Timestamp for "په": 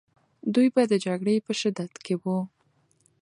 1.45-1.51